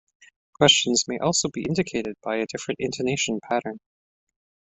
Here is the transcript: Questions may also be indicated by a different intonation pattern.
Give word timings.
Questions 0.53 1.07
may 1.07 1.19
also 1.19 1.47
be 1.49 1.61
indicated 1.61 2.15
by 2.23 2.37
a 2.37 2.47
different 2.51 2.79
intonation 2.79 3.39
pattern. 3.47 3.77